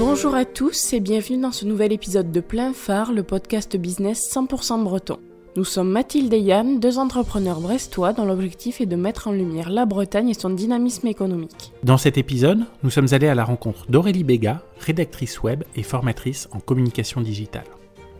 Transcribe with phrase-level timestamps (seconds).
[0.00, 4.34] Bonjour à tous et bienvenue dans ce nouvel épisode de Plein Phare, le podcast business
[4.34, 5.18] 100% breton.
[5.56, 9.68] Nous sommes Mathilde et Yann, deux entrepreneurs brestois dont l'objectif est de mettre en lumière
[9.68, 11.74] la Bretagne et son dynamisme économique.
[11.82, 16.48] Dans cet épisode, nous sommes allés à la rencontre d'Aurélie Béga, rédactrice web et formatrice
[16.52, 17.66] en communication digitale.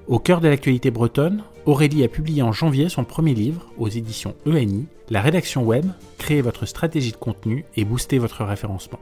[0.06, 4.34] Au cœur de l'actualité bretonne, Aurélie a publié en janvier son premier livre aux éditions
[4.46, 5.86] ENI, La rédaction web,
[6.18, 9.00] créer votre stratégie de contenu et booster votre référencement.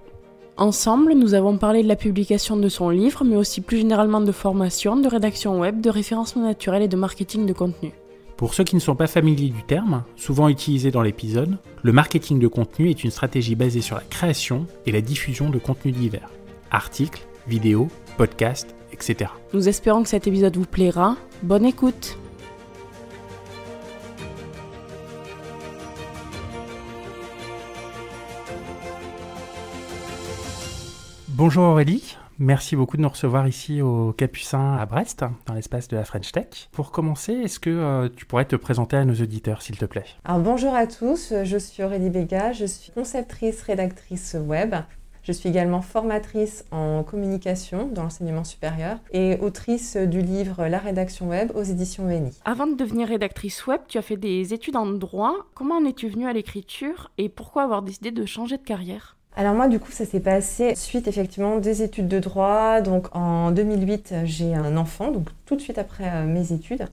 [0.58, 4.32] Ensemble, nous avons parlé de la publication de son livre, mais aussi plus généralement de
[4.32, 7.92] formation, de rédaction web, de référencement naturel et de marketing de contenu.
[8.36, 12.40] Pour ceux qui ne sont pas familiers du terme, souvent utilisé dans l'épisode, le marketing
[12.40, 16.32] de contenu est une stratégie basée sur la création et la diffusion de contenus divers.
[16.72, 17.86] Articles, vidéos,
[18.16, 19.30] podcasts, etc.
[19.52, 21.16] Nous espérons que cet épisode vous plaira.
[21.44, 22.18] Bonne écoute
[31.38, 35.96] Bonjour Aurélie, merci beaucoup de nous recevoir ici au Capucin à Brest, dans l'espace de
[35.96, 36.68] la French Tech.
[36.72, 40.04] Pour commencer, est-ce que euh, tu pourrais te présenter à nos auditeurs, s'il te plaît?
[40.24, 44.74] Alors bonjour à tous, je suis Aurélie Béga, je suis conceptrice, rédactrice web.
[45.22, 51.28] Je suis également formatrice en communication dans l'enseignement supérieur et autrice du livre La rédaction
[51.28, 52.36] web aux éditions ENI.
[52.46, 55.36] Avant de devenir rédactrice web, tu as fait des études en droit.
[55.54, 59.17] Comment en es-tu venue à l'écriture et pourquoi avoir décidé de changer de carrière?
[59.36, 62.80] Alors moi, du coup, ça s'est passé suite effectivement des études de droit.
[62.80, 66.86] Donc en 2008, j'ai un enfant, donc tout de suite après euh, mes études.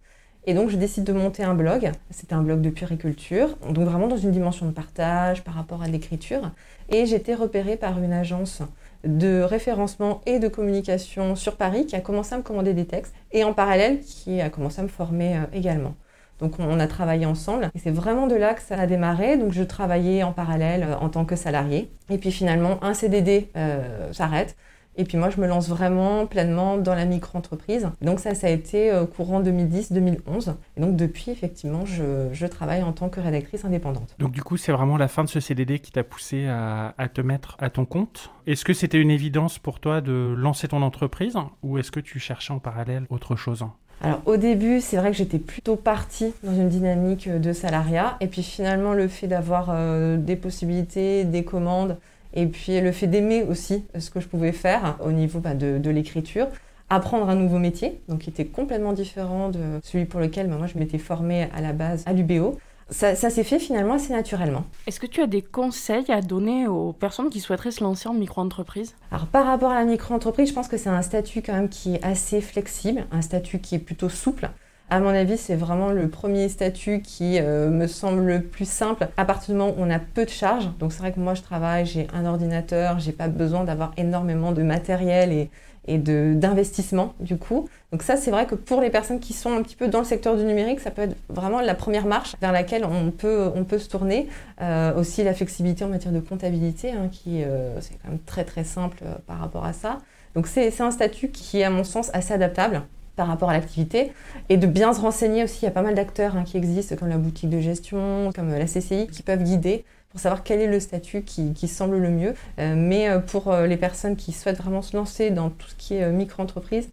[0.48, 1.92] Et donc je décide de monter un blog.
[2.12, 5.88] C'était un blog de puriculture, donc vraiment dans une dimension de partage par rapport à
[5.88, 6.52] l'écriture.
[6.90, 8.62] Et été repérée par une agence
[9.04, 13.14] de référencement et de communication sur Paris qui a commencé à me commander des textes
[13.32, 15.96] et en parallèle qui a commencé à me former euh, également.
[16.40, 19.38] Donc on a travaillé ensemble et c'est vraiment de là que ça a démarré.
[19.38, 21.90] Donc je travaillais en parallèle euh, en tant que salarié.
[22.10, 24.56] Et puis finalement, un CDD euh, s'arrête.
[24.98, 27.90] Et puis moi, je me lance vraiment pleinement dans la micro-entreprise.
[28.02, 30.56] Donc ça, ça a été euh, courant 2010-2011.
[30.78, 34.16] Et donc depuis, effectivement, je, travaille en tant que rédactrice indépendante.
[34.20, 37.10] Donc du coup, c'est vraiment la fin de ce CDD qui t'a poussé à, à,
[37.10, 38.32] te mettre à ton compte.
[38.48, 42.20] Est-ce que c'était une évidence pour toi de lancer ton entreprise ou est-ce que tu
[42.20, 43.66] cherchais en parallèle autre chose?
[44.02, 48.18] Alors au début, c'est vrai que j'étais plutôt partie dans une dynamique de salariat.
[48.22, 51.98] Et puis finalement, le fait d'avoir euh, des possibilités, des commandes,
[52.34, 55.90] et puis le fait d'aimer aussi ce que je pouvais faire au niveau bah, de,
[55.90, 56.48] l'écriture,
[56.90, 60.68] apprendre un nouveau métier, donc qui était complètement différent de celui pour lequel bah, moi
[60.68, 62.60] je m'étais formée à la base à l'UBO.
[62.90, 64.64] Ça, s'est fait finalement assez naturellement.
[64.86, 68.14] Est-ce que tu as des conseils à donner aux personnes qui souhaiteraient se lancer en
[68.14, 68.96] micro-entreprise?
[69.12, 71.96] Alors par rapport à la micro-entreprise, je pense que c'est un statut quand même qui
[71.96, 74.50] est assez flexible, un statut qui est plutôt souple.
[74.90, 79.08] À mon avis, c'est vraiment le premier statut qui euh, me semble le plus simple.
[79.18, 81.34] À partir du moment où on a peu de charges, donc c'est vrai que moi
[81.34, 85.50] je travaille, j'ai un ordinateur, j'ai pas besoin d'avoir énormément de matériel et,
[85.88, 87.68] et d'investissement du coup.
[87.92, 90.06] Donc ça, c'est vrai que pour les personnes qui sont un petit peu dans le
[90.06, 93.64] secteur du numérique, ça peut être vraiment la première marche vers laquelle on peut, on
[93.64, 94.28] peut se tourner.
[94.62, 98.44] Euh, aussi la flexibilité en matière de comptabilité, hein, qui euh, c'est quand même très
[98.44, 100.00] très simple euh, par rapport à ça.
[100.36, 102.82] Donc c'est un statut qui est à mon sens assez adaptable
[103.16, 104.12] par rapport à l'activité
[104.50, 105.60] et de bien se renseigner aussi.
[105.62, 108.50] Il y a pas mal d'acteurs hein, qui existent comme la boutique de gestion, comme
[108.52, 112.36] la CCI, qui peuvent guider pour savoir quel est le statut qui, semble le mieux.
[112.60, 115.76] Euh, mais euh, pour euh, les personnes qui souhaitent vraiment se lancer dans tout ce
[115.76, 116.90] qui est micro-entreprise,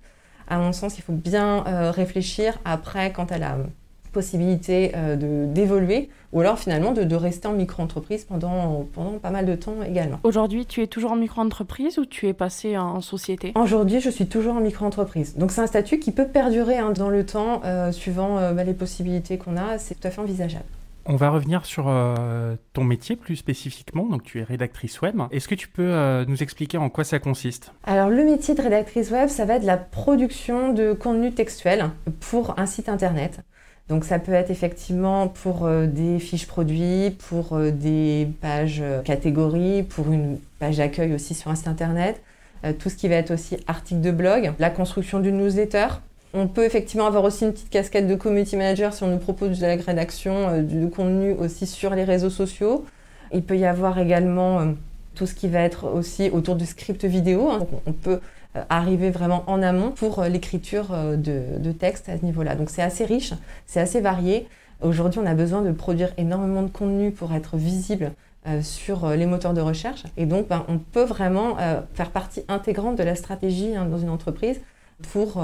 [0.49, 1.62] à mon sens, il faut bien
[1.93, 3.59] réfléchir après quant à la
[4.12, 9.83] possibilité d'évoluer ou alors finalement de, rester en micro-entreprise pendant, pendant pas mal de temps
[9.87, 10.19] également.
[10.23, 13.53] Aujourd'hui, tu es toujours en micro-entreprise ou tu es passé en société?
[13.55, 15.37] Aujourd'hui, je suis toujours en micro-entreprise.
[15.37, 17.62] Donc c'est un statut qui peut perdurer hein, dans le temps
[17.93, 19.78] suivant bah, les possibilités qu'on a.
[19.78, 20.65] C'est tout à fait envisageable.
[21.05, 24.06] On va revenir sur euh, ton métier plus spécifiquement.
[24.06, 25.21] Donc, tu es rédactrice web.
[25.33, 27.72] Est-ce que tu peux euh, nous expliquer en quoi ça consiste?
[27.84, 31.91] Alors, le métier de rédactrice web, ça va être la production de contenu textuel
[32.21, 33.41] pour un site internet.
[33.88, 40.10] Donc, ça peut être effectivement pour euh, des fiches produits, pour des pages catégories, pour
[40.10, 42.22] une page d'accueil aussi sur un site internet.
[42.78, 45.89] tout ce qui va être aussi article de blog, la construction d'une newsletter,
[46.34, 49.59] on peut effectivement avoir aussi une petite casquette de community manager si on nous propose
[49.59, 52.84] de la rédaction euh, du contenu aussi sur les réseaux sociaux.
[53.33, 54.72] Il peut y avoir également euh,
[55.15, 57.51] tout ce qui va être aussi autour du script vidéo.
[57.51, 57.66] Hein.
[57.86, 58.21] on peut euh,
[58.69, 62.54] arriver vraiment en amont pour l'écriture de, de texte à ce niveau-là.
[62.54, 63.33] Donc c'est assez riche,
[63.66, 64.47] c'est assez varié.
[64.83, 68.13] Aujourd'hui, on a besoin de produire énormément de contenu pour être visible
[68.60, 70.03] sur les moteurs de recherche.
[70.16, 71.57] Et donc, ben, on peut vraiment
[71.95, 74.60] faire partie intégrante de la stratégie hein, dans une entreprise
[75.13, 75.41] pour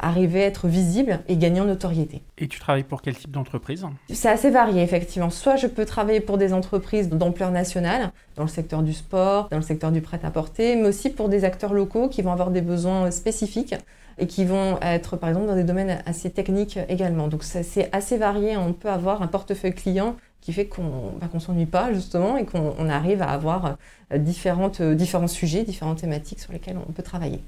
[0.00, 2.22] arriver à être visible et gagner en notoriété.
[2.38, 3.86] Et tu travailles pour quel type d'entreprise?
[4.12, 5.30] C'est assez varié, effectivement.
[5.30, 9.56] Soit je peux travailler pour des entreprises d'ampleur nationale, dans le secteur du sport, dans
[9.56, 13.10] le secteur du prêt-à-porter, mais aussi pour des acteurs locaux qui vont avoir des besoins
[13.10, 13.74] spécifiques
[14.18, 17.28] et qui vont être, par exemple, dans des domaines assez techniques également.
[17.28, 18.56] Donc c'est assez varié.
[18.56, 22.46] On peut avoir un portefeuille client qui fait qu'on bah, ne s'ennuie pas, justement, et
[22.46, 23.76] qu'on arrive à avoir
[24.14, 27.40] différentes, différents sujets, différentes thématiques sur lesquelles on peut travailler.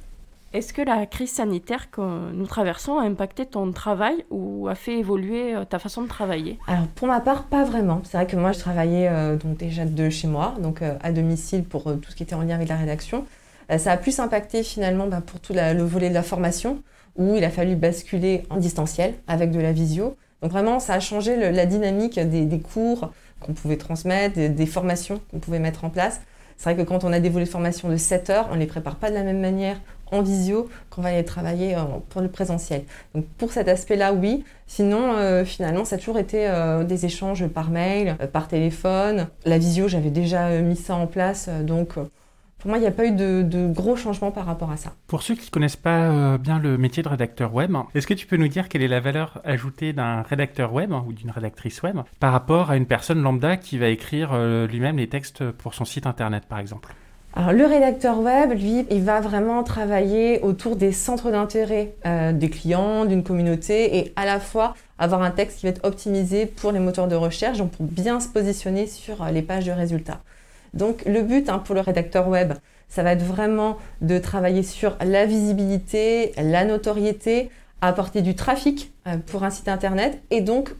[0.52, 4.99] Est-ce que la crise sanitaire que nous traversons a impacté ton travail ou a fait
[4.99, 6.58] évoluer euh, ta façon de travailler?
[6.66, 8.02] Alors pour ma part, pas vraiment.
[8.04, 11.10] C'est vrai que moi je travaillais euh, donc déjà de chez moi, donc euh, à
[11.10, 13.25] domicile pour tout ce qui était en lien avec la rédaction.
[13.78, 16.82] ça a plus impacté finalement bah, pour tout le volet de la formation
[17.16, 20.16] où il a fallu basculer en distanciel avec de la visio.
[20.43, 23.10] Donc vraiment ça a changé la dynamique des, cours
[23.40, 26.20] qu'on pouvait transmettre, des formations qu'on pouvait mettre en place.
[26.58, 28.60] C'est vrai que quand on a des volets de formation de 7 heures, on ne
[28.60, 29.81] les prépare pas de la même manière
[30.12, 31.81] en visio qu'on va aller travailler euh,
[32.11, 32.85] pour le présentiel.
[33.14, 34.44] Donc pour cet aspect-là, oui.
[34.67, 39.26] Sinon, euh, finalement, ça a toujours été euh, des échanges par mail, par téléphone.
[39.44, 43.06] La visio, j'avais déjà mis ça en place, donc pour moi, il n'y a pas
[43.06, 44.93] eu de, gros changements par rapport à ça.
[45.09, 48.26] Pour ceux qui ne connaissent pas bien le métier de rédacteur web, est-ce que tu
[48.26, 51.99] peux nous dire quelle est la valeur ajoutée d'un rédacteur web ou d'une rédactrice web
[52.20, 54.38] par rapport à une personne lambda qui va écrire
[54.69, 56.94] lui-même les textes pour son site internet, par exemple?
[57.34, 62.50] Alors, le rédacteur web, lui, il va vraiment travailler autour des centres d'intérêt euh, des
[62.50, 66.73] clients, d'une communauté, et à la fois avoir un texte qui va être optimisé pour
[66.73, 70.20] les moteurs de recherche, donc pour bien se positionner sur euh, les pages de résultats.
[70.75, 72.52] Donc, le but hein, pour le rédacteur web,
[72.90, 77.49] ça va être vraiment de travailler sur la visibilité, la notoriété,
[77.81, 80.75] apporter du trafic euh, pour un site internet, et donc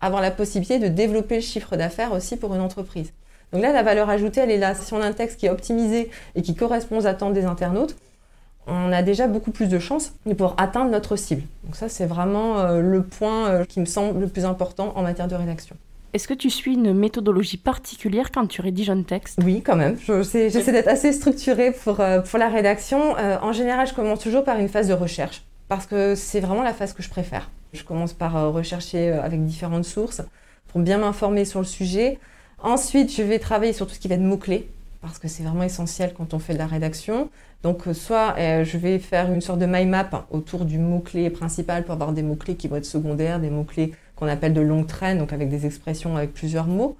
[0.00, 3.12] avoir la possibilité de développer le chiffre d'affaires aussi pour une entreprise.
[3.52, 4.74] Donc là, la valeur ajoutée, elle est là.
[4.74, 7.96] Si on a un texte qui est optimisé et qui correspond aux attentes des internautes,
[8.66, 11.42] on a déjà beaucoup plus de chances de pouvoir atteindre notre cible.
[11.64, 15.02] Donc ça, c'est vraiment euh, le point euh, qui me semble le plus important en
[15.02, 15.76] matière de rédaction.
[16.12, 19.38] Est-ce que tu suis une méthodologie particulière quand tu rédiges un texte?
[19.44, 19.98] Oui, quand même.
[19.98, 23.12] J'essaie d'être assez structurée pour, euh, pour la rédaction.
[23.12, 26.72] en général, je commence toujours par une phase de recherche parce que c'est vraiment la
[26.72, 27.50] phase que je préfère.
[27.72, 30.22] Je commence par rechercher avec différentes sources
[30.68, 32.18] pour bien m'informer sur le sujet.
[32.62, 34.68] Ensuite, je vais travailler sur tout ce qui va être mots-clés,
[35.02, 37.28] parce que c'est vraiment essentiel quand on fait de la rédaction.
[37.62, 41.30] Donc, euh, soit euh, je vais faire une sorte de mind map autour du mot-clé
[41.30, 44.86] principal pour avoir des mots-clés qui vont être secondaires, des mots-clés qu'on appelle de longue
[44.86, 46.96] traîne, donc avec des expressions avec plusieurs mots.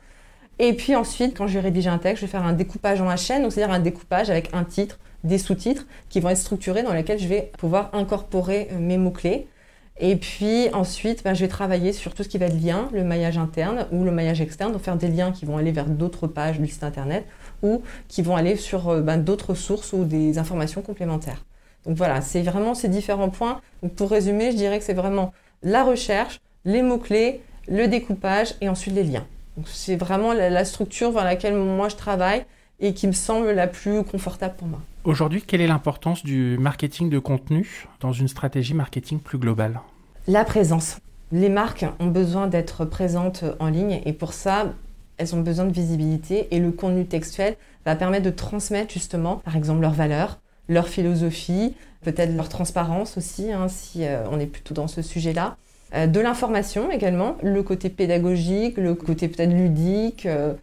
[0.58, 3.14] Et puis ensuite, quand je vais rédiger un texte, je vais faire un découpage en
[3.16, 6.92] chaîne, donc c'est-à-dire un découpage avec un titre, des sous-titres qui vont être structurés dans
[6.92, 9.48] lesquels je vais pouvoir incorporer euh, mes mots-clés.
[9.98, 13.02] Et puis ensuite, ben, je vais travailler sur tout ce qui va être lien, le
[13.02, 16.26] maillage interne ou le maillage externe, donc faire des liens qui vont aller vers d'autres
[16.26, 17.24] pages du site internet
[17.62, 21.44] ou qui vont aller sur euh, ben, d'autres sources ou des informations complémentaires.
[21.86, 23.60] Donc voilà, c'est vraiment ces différents points.
[23.82, 25.32] Donc pour résumer, je dirais que c'est vraiment
[25.62, 29.26] la recherche, les mots-clés, le découpage et ensuite les liens.
[29.64, 32.44] C'est vraiment la structure vers laquelle moi je travaille
[32.80, 34.80] et qui me semble la plus confortable pour moi.
[35.04, 39.80] Aujourd'hui, quelle est l'importance du marketing de contenu dans une stratégie marketing plus globale?
[40.26, 40.98] La présence.
[41.32, 44.74] Les marques ont besoin d'être présentes en ligne et pour ça,
[45.18, 49.56] elles ont besoin de visibilité et le contenu textuel va permettre de transmettre justement, par
[49.56, 50.38] exemple, leurs valeurs,
[50.68, 55.56] leur philosophie, peut-être leur transparence aussi, hein, si euh, on est plutôt dans ce sujet-là.
[55.94, 60.54] Euh, de l'information également, le côté pédagogique, le côté peut-être ludique, euh,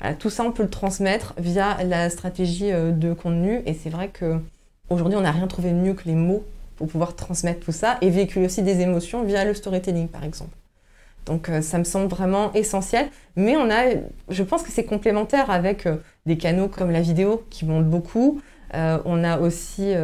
[0.00, 3.62] l'humour tout ça, on peut le transmettre via la stratégie euh, de contenu.
[3.66, 6.44] Et c'est vrai qu'aujourd'hui, on n'a rien trouvé de mieux que les mots
[6.76, 10.54] pour pouvoir transmettre tout ça et véhiculer aussi des émotions via le storytelling, par exemple.
[11.26, 13.08] Donc euh, ça me semble vraiment essentiel.
[13.36, 13.94] Mais on a,
[14.28, 18.40] je pense que c'est complémentaire avec euh, des canaux comme la vidéo qui montent beaucoup.
[18.72, 19.94] on a aussi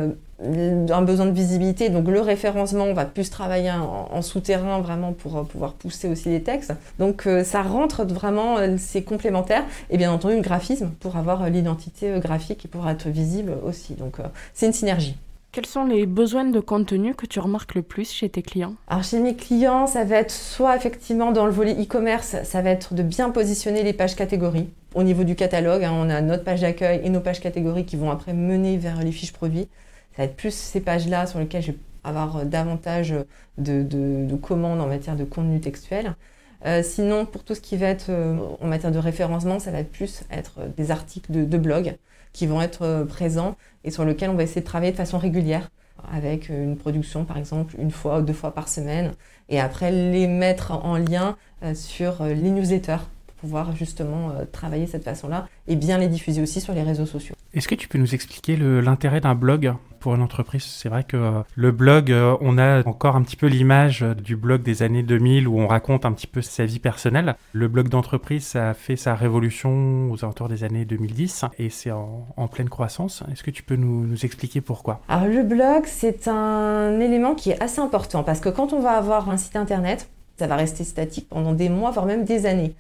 [0.43, 1.89] un besoin de visibilité.
[1.89, 6.31] Donc le référencement, on va plus travailler en, souterrain vraiment pour euh, pouvoir pousser aussi
[6.31, 6.73] les textes.
[6.99, 9.65] Donc euh, ça rentre vraiment, euh, c'est complémentaire.
[9.91, 13.95] Et bien entendu le graphisme pour avoir l'identité graphique et pour être visible aussi.
[13.95, 14.17] Donc
[14.55, 15.17] c'est une synergie.
[15.53, 18.75] Quels sont les besoins de contenu que tu remarques le plus chez tes clients?
[18.89, 22.71] Alors chez mes clients, ça va être soit effectivement dans le volet e-commerce, ça va
[22.71, 24.69] être de bien positionner les pages catégories.
[24.97, 27.95] Au niveau du catalogue, hein, on a notre page d'accueil et nos pages catégories qui
[27.95, 29.69] vont après mener vers les fiches produits.
[30.17, 33.15] Ça va être plus ces pages-là sur lesquelles je vais avoir euh, davantage
[33.59, 36.15] de, commandes en matière de contenu textuel.
[36.67, 39.83] Euh, sinon, pour tout ce qui va être euh, en matière de référencement, ça va
[39.83, 41.97] plus être des articles de, blog
[42.33, 45.71] qui vont être présents et sur lesquels on va essayer de travailler de façon régulière
[46.13, 49.13] avec une production par exemple une fois ou deux fois par semaine
[49.49, 51.37] et après les mettre en lien
[51.75, 53.05] sur les newsletters
[53.45, 57.35] pouvoir justement travailler cette façon-là et bien les diffuser aussi sur les réseaux sociaux.
[57.53, 60.65] Est-ce que tu peux nous expliquer l'intérêt d'un blog pour une entreprise?
[60.65, 64.35] C'est vrai que euh, le blog, euh, on a encore un petit peu l'image du
[64.35, 67.37] blog des années 2000 où on raconte un petit peu sa vie personnelle.
[67.53, 71.93] Le blog d'entreprise, ça a fait sa révolution aux alentours des années 2010 et c'est
[71.93, 73.23] en, pleine croissance.
[73.31, 75.01] Est-ce que tu peux nous, nous expliquer pourquoi?
[75.09, 78.93] Alors le blog, c'est un élément qui est assez important parce que quand on va
[78.93, 80.09] avoir un site internet,
[80.39, 82.75] ça va rester statique pendant des mois, voire même des années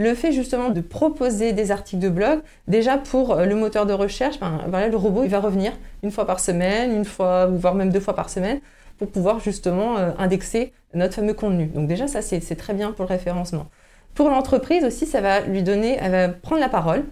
[0.00, 3.92] le fait justement de proposer des articles de blog, déjà pour euh, le moteur de
[3.92, 7.74] recherche, ben, voilà, le robot il va revenir une fois par semaine, une fois, voire
[7.74, 8.60] même deux fois par semaine,
[8.98, 11.66] pour pouvoir justement euh, indexer notre fameux contenu.
[11.66, 13.66] Donc déjà ça c'est très bien pour le référencement.
[14.14, 17.04] Pour l'entreprise aussi, ça va lui donner, elle va prendre la parole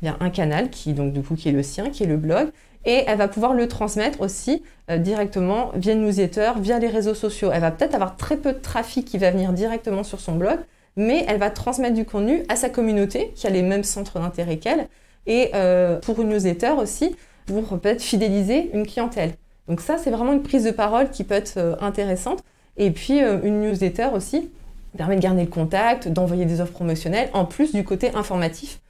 [0.00, 2.50] via un canal qui donc est le sien, qui est le blog,
[2.84, 7.14] et elle va pouvoir le transmettre aussi euh, directement via une newsletter, via les réseaux
[7.14, 7.50] sociaux.
[7.52, 10.60] Elle va peut-être avoir très peu de trafic qui va venir directement sur son blog,
[10.96, 14.56] mais elle va transmettre du contenu à sa communauté qui a les mêmes centres d'intérêt
[14.56, 14.88] qu'elle
[15.26, 19.34] et euh, pour une newsletter aussi pour peut-être fidéliser une clientèle.
[19.68, 22.42] Donc ça, c'est vraiment une prise de parole qui peut être euh, intéressante.
[22.76, 24.50] Et puis euh, une newsletter aussi
[24.96, 28.80] permet de garder le contact, d'envoyer des offres promotionnelles, en plus du côté informatif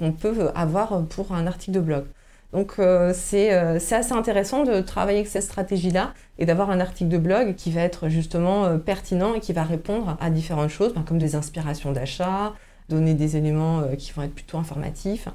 [0.00, 2.04] qu'on peut avoir pour un article de blog.
[2.52, 7.08] Donc euh, euh, c'est assez intéressant de travailler avec cette stratégie-là et d'avoir un article
[7.08, 10.92] de blog qui va être justement euh, pertinent et qui va répondre à différentes choses,
[10.94, 12.54] ben, comme des inspirations d'achat,
[12.88, 15.28] donner des éléments qui vont être plutôt informatifs,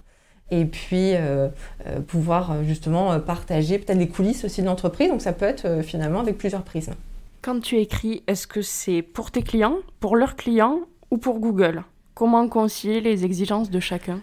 [0.52, 1.14] et puis
[2.06, 5.08] pouvoir justement partager peut-être les coulisses aussi de l'entreprise.
[5.08, 6.96] Donc ça peut être finalement avec plusieurs prismes.
[7.42, 10.82] Quand tu écris, est-ce que c'est pour tes clients, pour leurs clients
[11.12, 11.86] ou pour Google?
[12.14, 14.20] Comment concilier les exigences de chacun?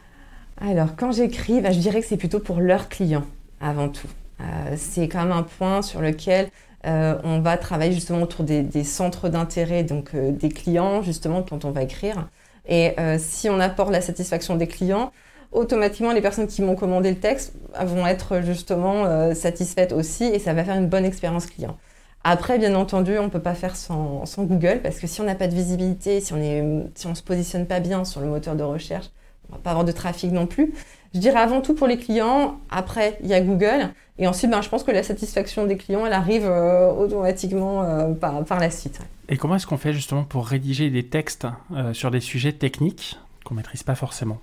[0.60, 3.24] Alors, quand j'écris, bah, je dirais que c'est plutôt pour leurs clients,
[3.60, 4.08] avant tout.
[4.40, 6.50] Euh, c'est quand même un point sur lequel
[6.86, 11.64] euh, on va travailler justement autour des, centres d'intérêt, donc euh, des clients, justement, quand
[11.64, 12.28] on va écrire.
[12.68, 15.10] Et si on apporte la satisfaction des clients,
[15.50, 17.54] automatiquement, les personnes qui m'ont commandé le texte
[17.84, 21.76] vont être justement satisfaites aussi et ça va faire une bonne expérience client.
[22.22, 25.34] Après, bien entendu, on ne peut pas faire sans, Google parce que si on n'a
[25.34, 28.62] pas de visibilité, si on ne si se positionne pas bien sur le moteur de
[28.62, 29.10] recherche,
[29.52, 30.72] on va pas avoir de trafic non plus.
[31.14, 34.62] Je dirais avant tout pour les clients, après il y a Google, et ensuite ben,
[34.62, 39.00] je pense que la satisfaction des clients, elle arrive euh, automatiquement euh, par, la suite.
[39.28, 43.18] Et comment est-ce qu'on fait justement pour rédiger des textes euh, sur des sujets techniques
[43.44, 44.38] qu'on ne maîtrise pas forcément?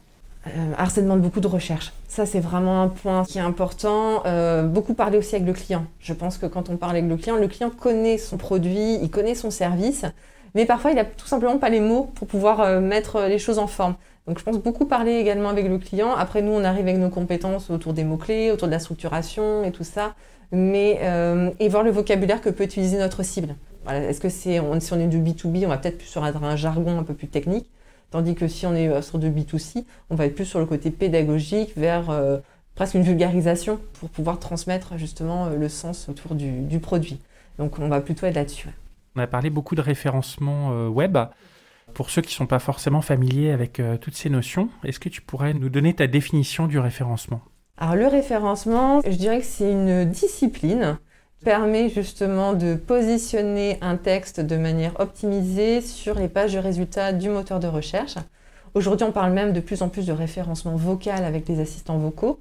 [0.77, 1.91] Alors ça demande beaucoup de recherche.
[2.07, 4.23] Ça c'est vraiment un point qui est important.
[4.65, 5.85] beaucoup parler aussi avec le client.
[5.99, 9.09] Je pense que quand on parle avec le client, le client connaît son produit, il
[9.11, 10.05] connaît son service,
[10.55, 13.67] mais parfois il n'a tout simplement pas les mots pour pouvoir mettre les choses en
[13.67, 13.95] forme.
[14.29, 16.13] Donc je pense beaucoup parler également avec le client.
[16.13, 19.71] Après nous, on arrive avec nos compétences autour des mots-clés, autour de la structuration et
[19.71, 20.13] tout ça.
[20.51, 23.55] Mais, euh, et voir le vocabulaire que peut utiliser notre cible.
[23.89, 26.99] Est-ce que c'est, si on est du B2B, on va peut-être plus sur un, jargon
[26.99, 27.71] un peu plus technique,
[28.11, 30.67] tandis que si on est euh, sur du B2C, on va être plus sur le
[30.67, 32.37] côté pédagogique, vers euh,
[32.75, 37.19] presque une vulgarisation pour pouvoir transmettre justement le sens autour du, produit.
[37.57, 38.69] Donc on va plutôt être là-dessus.
[39.15, 41.17] On a parlé beaucoup de référencement web.
[41.93, 45.09] Pour ceux qui ne sont pas forcément familiers avec euh, toutes ces notions, est-ce que
[45.09, 47.41] tu pourrais nous donner ta définition du référencement?
[47.77, 50.97] Alors le référencement, je dirais que c'est une discipline
[51.37, 57.13] qui permet justement de positionner un texte de manière optimisée sur les pages de résultats
[57.13, 58.15] du moteur de recherche.
[58.73, 62.39] Aujourd'hui, on parle même de plus en plus de référencement vocal avec les assistants vocaux.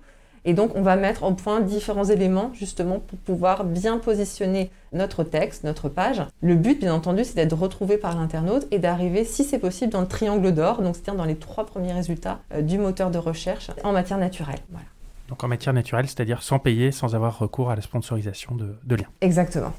[0.49, 5.23] Et donc, on va mettre en point différents éléments justement pour pouvoir bien positionner notre
[5.23, 6.23] texte, notre page.
[6.41, 10.01] Le but, bien entendu, c'est d'être retrouvé par l'internaute et d'arriver, si c'est possible, dans
[10.01, 13.71] le triangle d'or, donc c'est-à-dire dans les trois premiers résultats euh, du moteur de recherche
[13.85, 14.61] en matière naturelle.
[15.29, 19.05] Donc en matière naturelle, c'est-à-dire sans payer, sans avoir recours à la sponsorisation de, liens.
[19.21, 19.75] Exactement.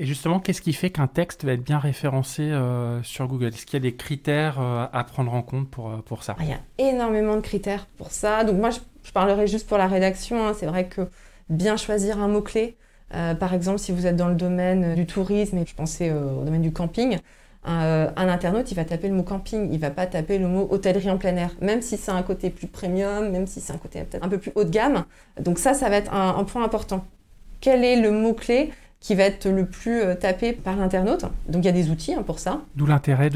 [0.00, 3.48] Et justement, qu'est-ce qui fait qu'un texte va être bien référencé euh, sur Google?
[3.48, 6.36] Est-ce qu'il y a des critères euh, à prendre en compte pour, pour ça?
[6.40, 8.44] Il y a énormément de critères pour ça.
[8.44, 10.46] Donc moi, je parlerai juste pour la rédaction.
[10.46, 10.54] Hein.
[10.58, 11.02] C'est vrai que
[11.50, 12.76] bien choisir un mot-clé,
[13.14, 16.32] euh, par exemple, si vous êtes dans le domaine du tourisme, et je pensais euh,
[16.32, 17.18] au domaine du camping,
[17.66, 21.10] un internaute, il va taper le mot camping, il va pas taper le mot hôtellerie
[21.10, 24.00] en plein air, même si c'est un côté plus premium, même si c'est un côté
[24.02, 25.04] peut-être un peu plus haut de gamme.
[25.38, 27.04] Donc ça, ça va être un, point important.
[27.60, 31.66] Quel est le mot-clé qui va être le plus euh, tapé par l'internaute Donc il
[31.66, 32.60] y a des outils hein, pour ça.
[32.76, 33.30] D'où l'intérêt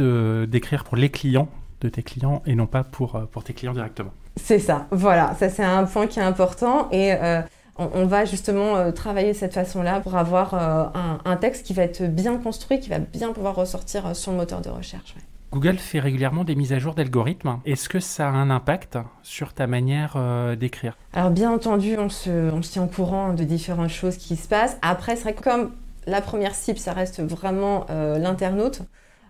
[0.47, 1.49] d'écrire pour les clients
[1.81, 4.11] de tes clients et non pas pour, pour tes clients directement.
[4.37, 7.41] C'est ça, voilà, ça c'est un point qui est important et euh,
[7.77, 11.83] on, va justement euh, travailler de cette façon-là pour avoir euh, un, texte qui va
[11.83, 15.15] être bien construit, qui va bien pouvoir ressortir sur le moteur de recherche.
[15.55, 17.61] Google fait régulièrement des mises à jour d'algorithmes.
[17.65, 20.19] Est-ce que ça a un impact sur ta manière
[20.59, 20.99] d'écrire?
[21.13, 24.77] Alors bien entendu, on se, on tient au courant de différentes choses qui se passent.
[24.83, 25.71] Après, c'est vrai que comme
[26.07, 28.83] la première cible, ça reste vraiment l'internaute,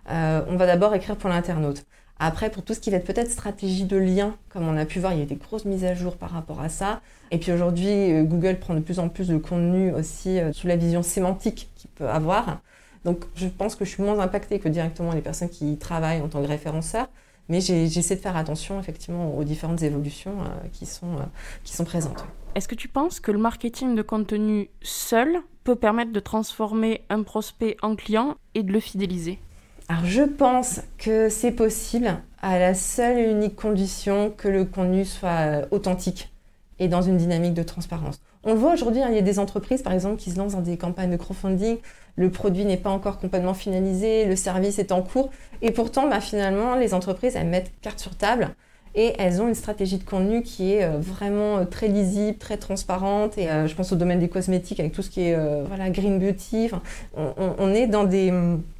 [0.09, 1.85] on va d'abord écrire pour l'internaute.
[2.17, 4.99] Après, pour tout ce qui va être peut-être stratégie de lien, comme on a pu
[4.99, 7.01] voir, il y a des grosses mises à jour par rapport à ça.
[7.31, 10.67] Et puis aujourd'hui, euh, Google prend de plus en plus de contenu aussi euh, sous
[10.67, 12.61] la vision sémantique qu'il peut avoir.
[13.05, 16.27] Donc je pense que je suis moins impactée que directement les personnes qui travaillent en
[16.27, 17.07] tant que référenceurs.
[17.47, 21.17] Mais j'essaie de faire attention effectivement aux différentes évolutions euh, qui, sont,
[21.63, 22.25] qui sont présentes.
[22.55, 27.21] Est-ce que tu penses que le marketing de contenu seul peut permettre de transformer un
[27.21, 29.39] prospect en client et de le fidéliser?
[29.87, 35.05] Alors je pense que c'est possible à la seule et unique condition que le contenu
[35.05, 36.33] soit euh, authentique
[36.79, 38.19] et dans une dynamique de transparence.
[38.47, 40.53] On le voit aujourd'hui, hein, il y a des entreprises par exemple qui se lancent
[40.53, 41.77] dans des campagnes de crowdfunding,
[42.15, 45.31] le produit n'est pas encore complètement finalisé, le service est en cours,
[45.63, 48.49] et pourtant bah, finalement les entreprises elles mettent carte sur table
[48.93, 52.55] et elles ont une stratégie de contenu qui est euh, vraiment euh, très lisible, très
[52.55, 53.37] transparente.
[53.37, 55.37] Et je pense au domaine des cosmétiques avec tout ce qui est
[55.67, 56.69] voilà, green beauty.
[57.17, 58.31] on, est dans des,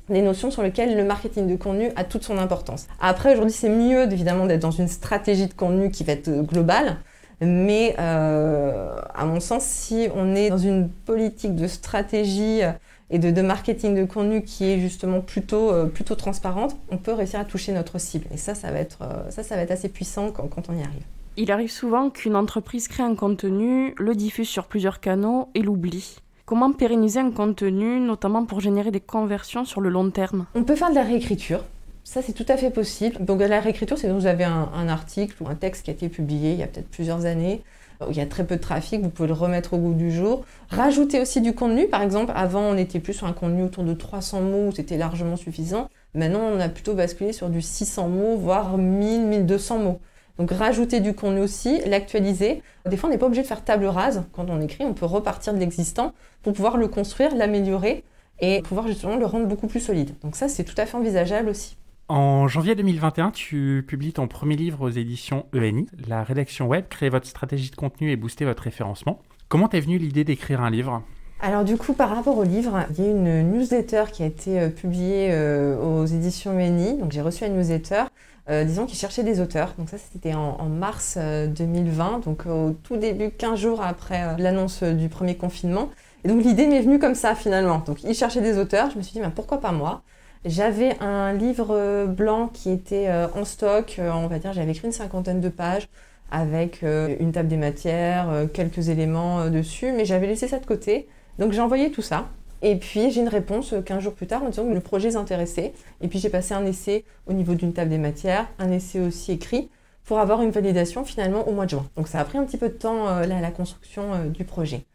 [0.10, 2.88] des notions sur lesquelles le marketing de contenu a toute son importance.
[3.02, 6.98] Après, aujourd'hui, c'est mieux évidemment d'être dans une stratégie de contenu qui va être globale,
[7.42, 12.62] mais euh, à mon sens, si on est dans une politique de stratégie
[13.10, 17.40] et de, marketing de contenu qui est justement plutôt, euh, plutôt transparente, on peut réussir
[17.40, 18.26] à toucher notre cible.
[18.34, 20.74] Et ça, ça va être, euh, ça, ça va être assez puissant quand, quand on
[20.74, 21.04] y arrive.
[21.38, 26.18] Il arrive souvent qu'une entreprise crée un contenu, le diffuse sur plusieurs canaux et l'oublie.
[26.46, 30.46] Comment pérenniser un contenu, notamment pour générer des conversions sur le long terme?
[30.56, 31.64] On peut faire de la réécriture.
[32.06, 33.26] Ça, c'est tout à fait possible.
[33.26, 36.08] Donc, la réécriture, c'est que vous avez un, article ou un texte qui a été
[36.08, 37.64] publié il y a peut-être plusieurs années,
[38.00, 40.12] où il y a très peu de trafic, vous pouvez le remettre au goût du
[40.12, 40.46] jour.
[40.70, 43.94] Rajouter aussi du contenu, par exemple, avant, on était plus sur un contenu autour de
[43.94, 45.90] 300 mots, c'était largement suffisant.
[46.14, 50.00] Maintenant, on a plutôt basculé sur du 600 mots, voire 1000, 1200 mots.
[50.38, 52.62] Donc rajouter du contenu aussi, l'actualiser.
[52.86, 55.08] Des fois, on n'est pas obligé de faire table rase quand on écrit, on peut
[55.08, 58.04] repartir de l'existant pour pouvoir le construire, l'améliorer
[58.42, 60.12] et pouvoir justement le rendre beaucoup plus solide.
[60.22, 61.78] Donc ça, c'est tout à fait envisageable aussi.
[62.08, 65.88] En janvier 2021, tu publies ton premier livre aux éditions ENI.
[66.08, 69.24] La rédaction web crée votre stratégie de contenu et booster votre référencement.
[69.50, 71.02] Comment t'es venue l'idée d'écrire un livre?
[71.42, 74.60] Alors du coup, par rapport au livre, il y a une newsletter qui a été
[74.60, 77.00] euh, publiée euh, aux éditions ENI.
[77.00, 78.04] Donc j'ai reçu une newsletter
[78.52, 79.74] euh, disons qu'ils cherchaient des auteurs.
[79.80, 85.10] Donc ça, c'était en, mars 2020, donc au tout début, 15 jours après l'annonce du
[85.10, 85.90] premier confinement.
[86.24, 87.82] Et donc l'idée m'est venue comme ça finalement.
[87.88, 88.92] Donc ils cherchaient des auteurs.
[88.92, 90.04] Je me suis dit, ben, pourquoi pas moi?
[90.46, 94.00] J'avais un livre blanc qui était en stock.
[94.00, 95.88] on va dire, j'avais écrit une cinquantaine de pages
[96.32, 101.08] avec une table des matières, quelques éléments dessus, mais j'avais laissé ça de côté.
[101.40, 102.28] Donc j'ai envoyé tout ça.
[102.62, 105.16] Et puis j'ai une réponse 15 jours plus tard en disant que le projet est
[105.16, 105.74] intéressé.
[106.02, 109.34] Et puis j'ai passé un essai au niveau d'une table des matières, un essai aussi
[109.34, 109.70] écrit
[110.06, 111.86] pour avoir une validation finalement au mois de juin.
[111.96, 114.46] Donc ça a pris un petit peu de temps euh, là, la construction euh, du
[114.46, 114.86] projet.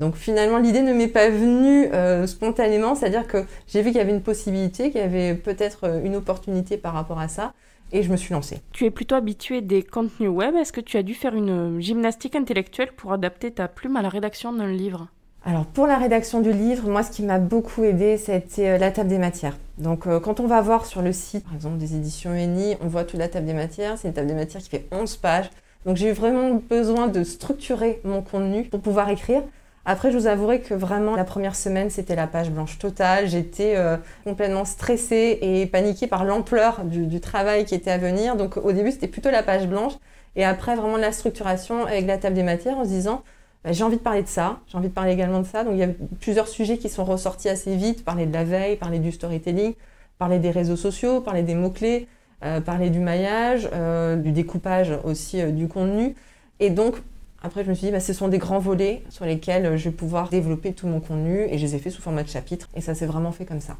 [0.00, 4.00] Donc finalement l'idée ne m'est pas venue euh, spontanément, c'est-à-dire que j'ai vu qu'il y
[4.00, 7.52] avait une possibilité, qu'il y avait peut-être une opportunité par rapport à ça.
[7.92, 8.60] Et je me suis lancée.
[8.72, 10.56] Tu es plutôt habitué des contenus web.
[10.56, 14.08] Est-ce que tu as dû faire une gymnastique intellectuelle pour adapter ta plume à la
[14.08, 15.08] rédaction d'un livre?
[15.46, 18.90] Alors pour la rédaction du livre, moi ce qui m'a beaucoup aidé, c'était euh, la
[18.90, 19.58] table des matières.
[19.76, 22.88] Donc euh, quand on va voir sur le site, par exemple des éditions UNI, on
[22.88, 23.98] voit toute la table des matières.
[23.98, 25.50] C'est une table des matières qui fait 11 pages.
[25.84, 29.42] Donc j'ai eu vraiment besoin de structurer mon contenu pour pouvoir écrire.
[29.86, 33.28] Après, je vous avouerai que vraiment la première semaine, c'était la page blanche totale.
[33.28, 38.36] J'étais euh, complètement stressée et paniquée par l'ampleur du, travail qui était à venir.
[38.36, 39.92] Donc au début, c'était plutôt la page blanche.
[40.36, 43.22] Et après, vraiment la structuration avec la table des matières en se disant,
[43.62, 45.64] bah, j'ai envie de parler de ça, j'ai envie de parler également de ça.
[45.64, 48.76] Donc il y a plusieurs sujets qui sont ressortis assez vite, parler de la veille,
[48.76, 49.74] parler du storytelling,
[50.18, 52.08] parler des réseaux sociaux, parler des mots-clés,
[52.42, 56.14] euh, parler du maillage, euh, du découpage aussi du contenu.
[56.58, 56.96] Et donc
[57.44, 59.94] après je me suis dit, bah, ce sont des grands volets sur lesquels je vais
[59.94, 62.80] pouvoir développer tout mon contenu et je les ai fait sous format de chapitre et
[62.80, 63.76] ça s'est vraiment fait comme ça.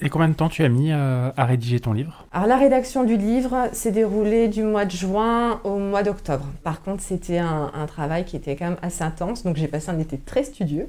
[0.00, 2.26] Et combien de temps tu as mis euh, à rédiger ton livre?
[2.32, 6.44] Alors la rédaction du livre s'est déroulée du mois de juin au mois d'octobre.
[6.64, 9.98] Par contre, c'était un, travail qui était quand même assez intense, donc j'ai passé un
[9.98, 10.88] été très studieux.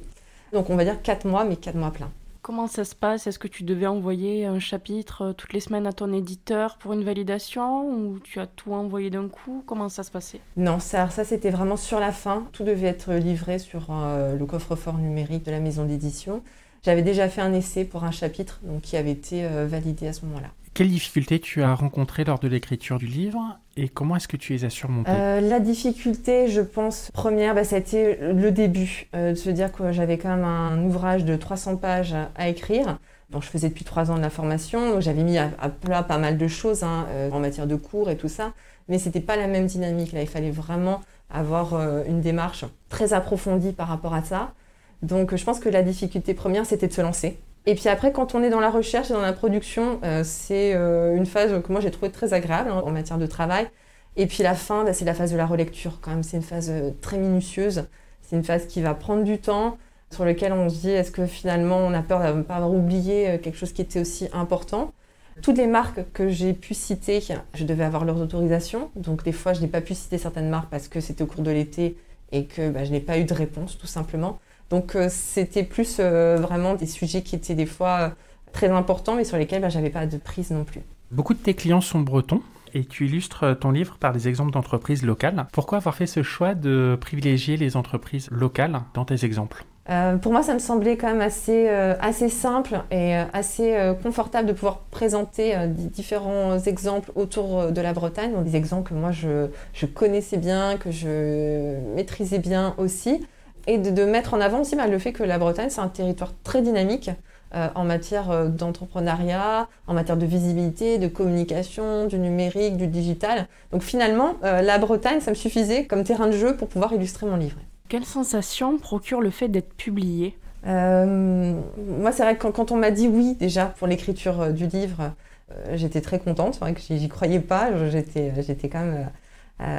[0.51, 2.10] Donc on va dire 4 mois, mais 4 mois pleins.
[2.47, 3.27] Comment ça se passe?
[3.27, 6.93] Est-ce que tu devais envoyer un chapitre euh, toutes les semaines à ton éditeur pour
[6.93, 9.63] une validation ou tu as tout envoyé d'un coup?
[9.65, 10.39] Comment ça se passait?
[10.55, 12.47] Non, ça, c'était vraiment sur la fin.
[12.53, 16.41] Tout devait être livré sur euh, le coffre-fort numérique de la maison d'édition.
[16.83, 20.13] J'avais déjà fait un essai pour un chapitre donc, qui avait été euh, validé à
[20.13, 20.47] ce moment-là.
[20.78, 24.54] Quelles difficultés tu as rencontrées lors de l'écriture du livre et comment est-ce que tu
[24.54, 25.10] les as surmontées?
[25.10, 29.50] Euh, La difficulté, je pense, première, bah, ça a été le début, euh, de se
[29.50, 33.00] dire que j'avais quand même un ouvrage de 300 pages à écrire.
[33.34, 35.50] Je faisais depuis trois ans de la formation, j'avais mis à,
[35.82, 38.54] plat pas mal de choses hein, en matière de cours et tout ça,
[38.88, 40.12] mais c'était pas la même dynamique.
[40.12, 41.74] Là, il fallait vraiment avoir
[42.06, 44.54] une démarche très approfondie par rapport à ça.
[45.02, 47.40] Donc je pense que la difficulté première, c'était de se lancer.
[47.69, 51.25] Et puis après, quand on est dans la recherche et dans la production, c'est une
[51.25, 53.67] phase que moi j'ai trouvée très agréable hein, en matière de travail.
[54.15, 56.23] Et puis la fin, bah, c'est la phase de la relecture quand même.
[56.23, 57.84] C'est une phase très minutieuse.
[58.21, 59.77] C'est une phase qui va prendre du temps,
[60.12, 62.73] sur laquelle on se dit est-ce que finalement on a peur de ne pas avoir
[62.73, 64.93] oublié quelque chose qui était aussi important?
[65.41, 67.21] Toutes les marques que j'ai pu citer,
[67.53, 68.91] je devais avoir leurs autorisations.
[68.95, 71.43] Donc des fois, je n'ai pas pu citer certaines marques parce que c'était au cours
[71.43, 71.97] de l'été
[72.32, 74.40] et que bah, je n'ai pas eu de réponse, tout simplement.
[74.70, 78.10] Donc euh, c'était plus euh, vraiment des sujets qui étaient des fois euh,
[78.52, 80.82] très importants, mais sur lesquels bah, je n'avais pas de prise non plus.
[81.12, 82.42] Beaucoup de tes clients sont bretons
[82.74, 85.48] et tu illustres ton livre par des exemples d'entreprises locales.
[85.54, 89.66] Pourquoi avoir fait ce choix de privilégier les entreprises locales dans tes exemples?
[89.89, 93.78] Euh, pour moi, ça me semblait quand même assez, euh, assez simple et euh, assez
[94.04, 99.47] confortable de pouvoir présenter différents exemples autour de la Bretagne, des exemples que moi je,
[99.73, 103.26] je, connaissais bien, que je maîtrisais bien aussi,
[103.65, 106.34] et de, mettre en avant aussi bah, le fait que la Bretagne, c'est un territoire
[106.43, 107.10] très dynamique.
[107.54, 113.47] en matière d'entrepreneuriat, en matière de visibilité, de communication, du numérique, du digital.
[113.71, 117.38] Donc finalement, la Bretagne, ça me suffisait comme terrain de jeu pour pouvoir illustrer mon
[117.38, 117.58] livre.
[117.89, 120.38] Quelle sensation procure le fait d'être publié?
[120.65, 121.54] Euh,
[122.00, 125.13] Moi, c'est vrai que quand, on m'a dit oui déjà pour l'écriture euh, du livre,
[125.52, 126.56] euh, j'étais très contente.
[126.56, 127.69] C'est vrai que j'y croyais pas.
[127.89, 129.10] J'étais, j'étais quand même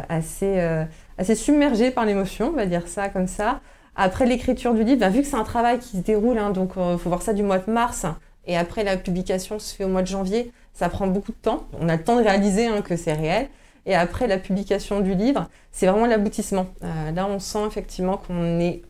[0.09, 0.59] assez,
[1.35, 3.61] submergée par l'émotion, on va dire ça comme ça.
[3.95, 6.73] Après l'écriture du livre, ben, vu que c'est un travail qui se déroule, hein, donc
[6.77, 8.07] il faut voir ça du mois de mars,
[8.47, 11.67] et après la publication se fait au mois de janvier, ça prend beaucoup de temps.
[11.81, 13.49] On a le temps de réaliser hein, que c'est réel.
[13.89, 16.67] Et après la publication du livre, c'est vraiment l'aboutissement.
[16.85, 18.83] Euh, là, on sent effectivement qu'on est.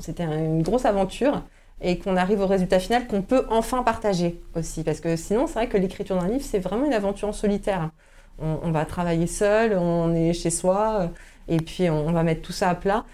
[0.00, 1.42] C'était une grosse aventure
[1.82, 4.84] et qu'on arrive au résultat final qu'on peut enfin partager aussi.
[4.84, 7.90] Parce que sinon, c'est vrai que l'écriture d'un livre, c'est vraiment une aventure en solitaire.
[8.38, 11.08] On, va travailler seul, on est chez soi, euh,
[11.48, 13.04] et puis on, va mettre tout ça à plat.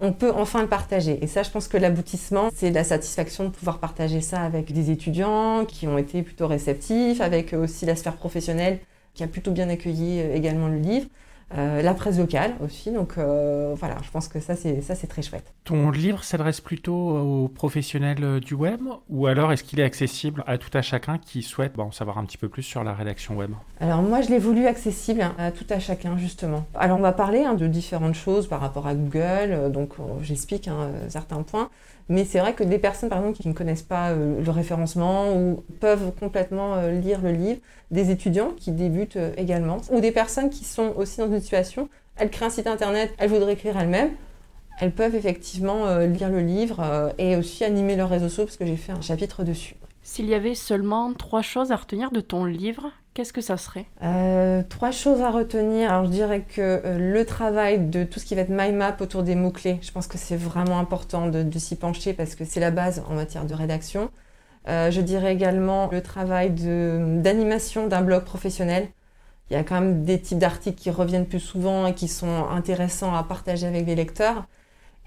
[0.00, 1.18] On peut enfin le partager.
[1.22, 4.90] Et ça, je pense que l'aboutissement, c'est la satisfaction de pouvoir partager ça avec des
[4.90, 8.80] étudiants qui ont été plutôt réceptifs, avec aussi la sphère professionnelle
[9.14, 11.06] qui a plutôt bien accueilli euh, également le livre.
[11.56, 12.90] Euh, la presse locale aussi.
[12.90, 15.52] Donc euh, voilà, je pense que ça c'est ça c'est très chouette.
[15.64, 20.58] Ton livre s'adresse plutôt aux professionnels du web ou alors est-ce qu'il est accessible à
[20.58, 23.52] tout à chacun qui souhaite en savoir un petit peu plus sur la rédaction web?
[23.80, 26.64] Alors moi je l'ai voulu accessible à tout à chacun justement.
[26.74, 30.90] Alors on va parler hein, de différentes choses par rapport à Google, donc j'explique hein,
[31.08, 31.68] certains points.
[32.08, 35.34] Mais c'est vrai que des personnes, par exemple, qui ne connaissent pas euh, le référencement
[35.34, 37.60] ou peuvent complètement euh, lire le livre,
[37.90, 41.88] des étudiants qui débutent euh, également, ou des personnes qui sont aussi dans une situation,
[42.16, 44.12] elles créent un site internet, elles voudraient écrire elles-mêmes,
[44.80, 48.76] elles peuvent effectivement lire le livre et aussi animer leurs réseaux sociaux parce que j'ai
[48.76, 49.76] fait un chapitre dessus.
[50.02, 53.86] S'il y avait seulement trois choses à retenir de ton livre, qu'est-ce que ça serait?
[54.02, 55.92] Euh, Trois choses à retenir.
[55.92, 58.96] Alors je dirais que euh, le travail de tout ce qui va être mind map
[59.00, 62.60] autour des mots-clés, je pense que c'est vraiment important de, s'y pencher parce que c'est
[62.60, 64.10] la base en matière de rédaction.
[64.68, 68.88] Euh, je dirais également le travail d'animation d'un blog professionnel.
[69.50, 72.46] Il y a quand même des types d'articles qui reviennent plus souvent et qui sont
[72.50, 74.46] intéressants à partager avec les lecteurs.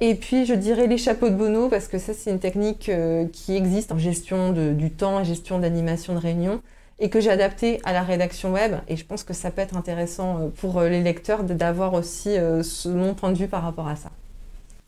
[0.01, 3.27] Et puis, je dirais les chapeaux de Bono, parce que ça, c'est une technique euh,
[3.31, 6.61] qui existe en gestion du temps et gestion d'animation de réunion,
[6.99, 8.75] et que j'ai adapté à la rédaction web.
[8.89, 12.35] Et je pense que ça peut être intéressant euh, pour euh, les lecteurs d'avoir aussi
[12.85, 14.09] mon point de vue par rapport à ça.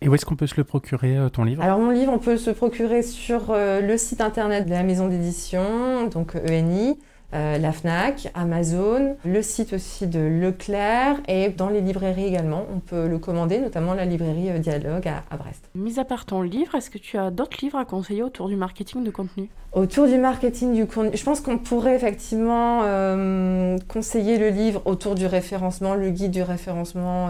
[0.01, 1.63] Et où est-ce qu'on peut se le procurer, ton livre?
[1.63, 6.07] Alors, mon livre, on peut se procurer sur le site internet de la maison d'édition,
[6.07, 6.99] donc ENI.
[7.33, 12.65] Euh, la FNAC, Amazon, le site aussi de Leclerc et dans les librairies également.
[12.73, 15.69] On peut le commander, notamment la librairie euh, Dialogue à, Brest.
[15.75, 18.55] Mis à part ton livre, est-ce que tu as d'autres livres à conseiller autour du
[18.55, 19.49] marketing de contenu?
[19.73, 25.15] Autour du marketing du contenu, je pense qu'on pourrait effectivement euh, conseiller le livre autour
[25.15, 27.27] du référencement, le guide du référencement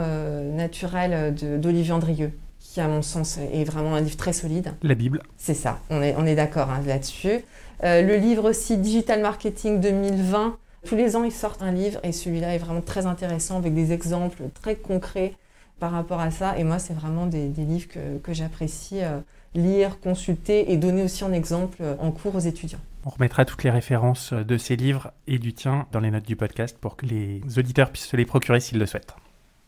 [0.55, 4.73] naturel d'Olivier Andrieux qui à mon sens est vraiment un livre très solide.
[4.83, 5.23] La Bible.
[5.37, 7.43] C'est ça, on est, on est d'accord hein, là-dessus.
[7.83, 10.57] Euh, le livre aussi Digital Marketing 2020.
[10.85, 13.91] Tous les ans, ils sortent un livre et celui-là est vraiment très intéressant avec des
[13.91, 15.33] exemples très concrets
[15.79, 16.57] par rapport à ça.
[16.57, 17.87] Et moi, c'est vraiment des, livres
[18.23, 19.19] que, j'apprécie euh,
[19.53, 22.79] lire, consulter et donner aussi en exemple euh, en cours aux étudiants.
[23.05, 26.35] On remettra toutes les références de ces livres et du tien dans les notes du
[26.35, 29.15] podcast pour que les auditeurs puissent se les procurer s'ils le souhaitent.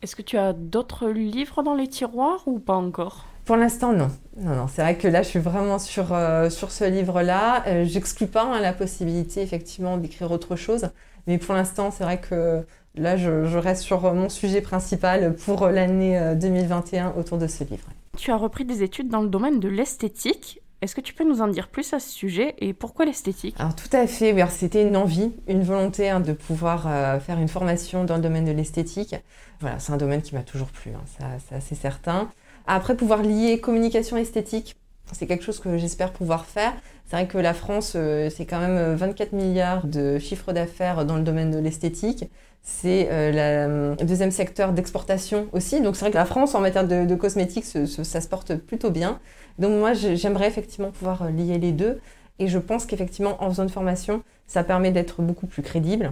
[0.02, 3.26] Est-ce que tu as d'autres livres dans les tiroirs ou pas encore?
[3.50, 4.10] Pour l'instant, non.
[4.38, 4.68] Non, non.
[4.68, 7.64] C'est vrai que là, je suis vraiment sur, euh, sur ce livre-là.
[7.66, 10.92] Euh, j'exclus pas hein, la possibilité, effectivement, d'écrire autre chose.
[11.26, 15.68] Mais pour l'instant, c'est vrai que là, je, je, reste sur mon sujet principal pour
[15.70, 17.88] l'année 2021 euh, autour de ce livre.
[18.20, 20.62] Tu as repris des études dans le domaine de l'esthétique.
[20.84, 23.56] Est-ce que tu peux nous en dire plus à ce sujet et pourquoi l'esthétique?
[23.58, 26.84] Alors tout à fait, c'était une envie, une volonté hein, de pouvoir
[27.20, 29.16] faire une formation dans le domaine de l'esthétique.
[29.60, 31.02] Voilà, c'est un domaine qui m'a toujours plu, hein,
[31.50, 32.30] ça, c'est certain.
[32.71, 34.75] Après, pouvoir lier communication esthétique,
[35.12, 36.71] C'est quelque chose que j'espère pouvoir faire.
[37.08, 41.17] C'est vrai que la France, euh, c'est quand même 24 milliards de chiffre d'affaires dans
[41.17, 42.29] le domaine de l'esthétique.
[42.62, 45.82] C'est le deuxième secteur d'exportation aussi.
[45.82, 49.19] Donc c'est vrai que la France, en matière de, cosmétiques, ça se porte plutôt bien.
[49.58, 51.99] Donc moi, j'aimerais effectivement pouvoir lier les deux.
[52.38, 56.12] Et je pense qu'effectivement, en faisant une formation, ça permet d'être beaucoup plus crédible,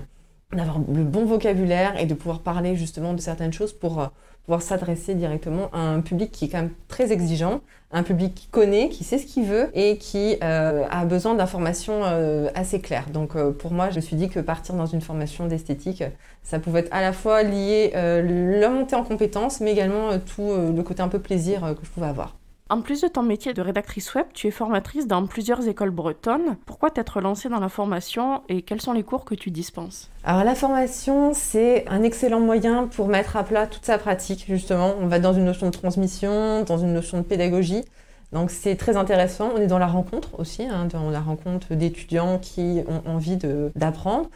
[0.53, 4.07] d'avoir le bon vocabulaire et de pouvoir parler justement de certaines choses pour euh,
[4.47, 7.59] pouvoir s'adresser directement à un public qui est quand même très exigeant,
[7.91, 12.01] un public qui connaît, qui sait ce qu'il veut et qui euh, a besoin d'informations
[12.05, 13.09] euh, assez claires.
[13.11, 16.03] Donc pour moi, je me suis dit que partir dans une formation d'esthétique,
[16.43, 20.81] ça pouvait être à la fois lié la montée en compétences, mais également tout le
[20.81, 22.36] côté un peu plaisir que je pouvais avoir.
[22.69, 26.57] En plus de ton métier de rédactrice web, tu es formatrice dans plusieurs écoles bretonnes.
[26.65, 30.09] Pourquoi t'être lancée dans la formation et quels sont les cours que tu dispenses?
[30.25, 34.95] Alors la formation, c'est un excellent moyen pour mettre à plat toute sa pratique, justement.
[34.99, 37.85] On va dans une notion de transmission, dans une notion de pédagogie.
[38.33, 39.51] Donc c'est très intéressant.
[39.55, 43.37] On est dans la rencontre aussi, hein, dans la rencontre d'étudiants qui ont envie
[43.75, 44.29] d'apprendre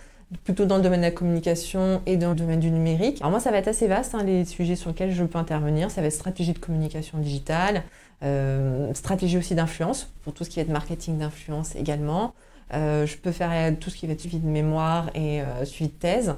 [0.45, 3.17] plutôt dans le domaine de la communication et dans le domaine du numérique.
[3.19, 5.91] Alors moi, ça va être assez vaste, hein, les sujets sur lesquels je peux intervenir.
[5.91, 7.83] Ça va être stratégie de communication digitale,
[8.23, 12.33] euh, stratégie aussi d'influence, pour tout ce qui va être marketing d'influence également.
[12.73, 15.89] Euh, je peux faire tout ce qui va être suivi de mémoire et euh, suivi
[15.89, 16.35] de thèse.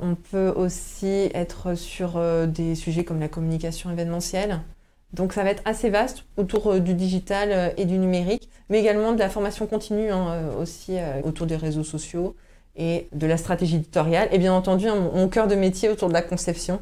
[0.00, 4.60] On peut aussi être sur des sujets comme la communication événementielle.
[5.12, 9.18] Donc ça va être assez vaste autour du digital et du numérique, mais également de
[9.18, 12.36] la formation continue hein, aussi autour des réseaux sociaux
[12.76, 14.28] et de la stratégie éditoriale.
[14.30, 16.80] Et bien entendu, hein, mon cœur de métier autour de la conception.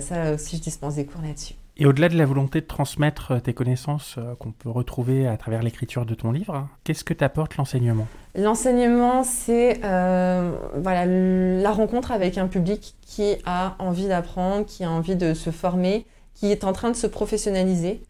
[0.00, 1.54] ça aussi, je dispense des cours là-dessus.
[1.76, 5.36] Et au-delà de la volonté de transmettre euh, tes connaissances euh, qu'on peut retrouver à
[5.36, 8.06] travers l'écriture de ton livre, qu'est-ce que t'apporte l'enseignement?
[8.36, 14.90] L'enseignement, c'est euh, voilà, la rencontre avec un public qui a envie d'apprendre, qui a
[14.90, 18.00] envie de se former, qui est en train de se professionnaliser.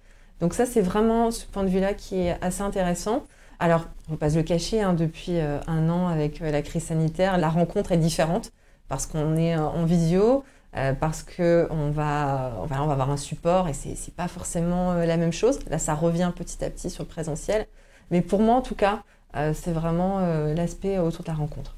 [0.41, 3.25] Donc ça, c'est vraiment ce point de vue-là qui est assez intéressant.
[3.61, 6.85] Alors, on ne va pas se le cacher, hein, depuis un an avec la crise
[6.85, 8.53] sanitaire, la rencontre est différente
[8.89, 10.45] parce qu'on est en visio,
[10.77, 15.07] euh, parce qu'on va, on va, avoir un support et c'est n'est pas forcément euh,
[15.07, 15.61] la même chose.
[15.71, 17.69] Là, ça revient petit à petit sur le présentiel.
[18.11, 19.05] Mais pour moi, en tout cas,
[19.37, 20.21] euh, c'est vraiment
[20.55, 21.77] l'aspect autour de la rencontre.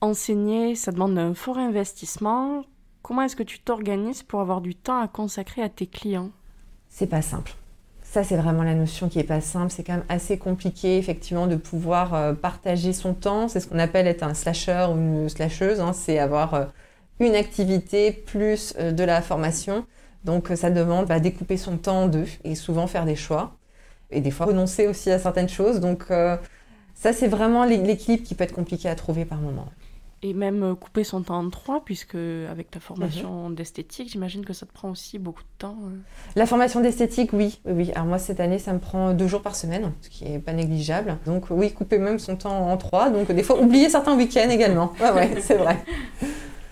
[0.00, 2.62] Enseigner, ça demande un fort investissement.
[3.02, 6.30] Comment est-ce que tu t'organises pour avoir du temps à consacrer à tes clients?
[6.88, 7.54] C'est pas simple.
[8.02, 9.70] Ça, c'est vraiment la notion qui est pas simple.
[9.70, 13.48] C'est quand même assez compliqué, effectivement, de pouvoir partager son temps.
[13.48, 15.80] C'est ce qu'on appelle être un slasher ou une slasheuse.
[15.80, 15.92] Hein.
[15.92, 16.68] C'est avoir
[17.20, 19.86] une activité plus euh, de la formation.
[20.24, 23.56] Donc euh, ça demande bah, découper son temps en deux et souvent faire des choix.
[24.10, 25.80] Et des fois renoncer aussi à certaines choses.
[25.80, 26.36] Donc euh,
[26.94, 29.66] ça c'est vraiment l'équilibre qui peut être compliqué à trouver par moment.
[30.20, 33.54] Et même couper son temps en trois, puisque avec ta formation mhm.
[33.54, 35.76] d'esthétique, j'imagine que ça te prend aussi beaucoup de temps.
[36.34, 37.92] La formation d'esthétique, oui, oui.
[37.94, 40.54] Alors moi, cette année, ça me prend deux jours par semaine, ce qui n'est pas
[40.54, 41.18] négligeable.
[41.24, 43.10] Donc oui, couper même son temps en trois.
[43.10, 44.92] Donc des fois, oublier certains week-ends également.
[45.00, 45.84] Ouais, ouais, c'est vrai.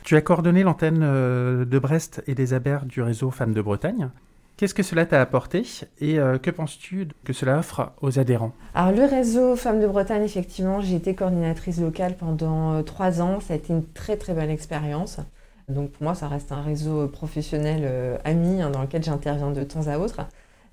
[0.06, 4.10] Tu as coordonné l'antenne euh, de Brest et des Abers du réseau Femmes de Bretagne.
[4.56, 5.64] Qu'est-ce que cela t'a apporté
[5.98, 8.52] et euh, que penses-tu que cela offre aux adhérents?
[8.72, 13.40] Alors le réseau Femmes de Bretagne, effectivement, j'ai été coordinatrice locale pendant euh, trois ans.
[13.40, 15.18] Ça a été une très très belle expérience.
[15.68, 19.88] Donc pour moi, ça reste un réseau professionnel ami hein, dans lequel j'interviens de temps
[19.88, 20.20] à autre.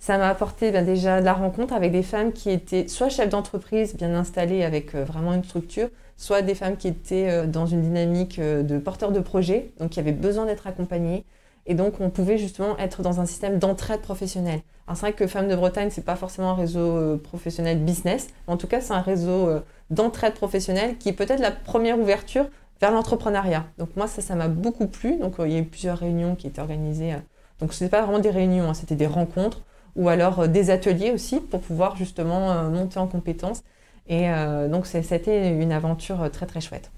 [0.03, 3.29] Ça m'a apporté ben, déjà de la rencontre avec des femmes qui étaient soit chefs
[3.29, 5.87] d'entreprise bien installées avec vraiment une structure,
[6.17, 9.91] soit des femmes qui étaient euh, dans une dynamique euh, de porteurs de projets, donc
[9.91, 11.23] qui avaient besoin d'être accompagnées.
[11.67, 14.59] Et donc, on pouvait justement être dans un système d'entraide professionnelle.
[14.87, 18.27] Alors, c'est vrai que Femmes de Bretagne, c'est pas forcément un réseau euh, professionnel business,
[18.45, 19.51] mais en tout cas, c'est un réseau
[19.89, 22.47] d'entraide professionnelle qui est peut-être la première ouverture
[22.81, 23.63] vers l'entrepreneuriat.
[23.77, 25.15] Donc, moi, ça, ça m'a beaucoup plu.
[25.15, 27.13] Donc, il y a eu plusieurs réunions qui étaient organisées.
[27.61, 29.61] Donc, ce n'est pas vraiment des réunions, hein, c'était des rencontres
[29.95, 33.63] ou alors des ateliers aussi pour pouvoir justement monter en compétences
[34.07, 36.91] et euh, donc c'était une aventure très très chouette.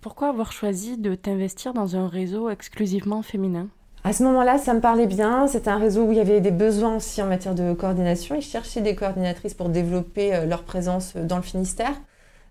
[0.00, 3.68] Pourquoi avoir choisi de t'investir dans un réseau exclusivement féminin?
[4.02, 5.46] À ce moment-là, ça me parlait bien.
[5.46, 8.34] C'était un réseau où il y avait des besoins aussi en matière de coordination.
[8.34, 11.92] Ils cherchaient des coordinatrices pour développer euh, leur présence dans le Finistère.